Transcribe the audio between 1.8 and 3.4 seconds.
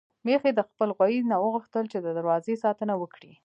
چې د دروازې ساتنه وکړي.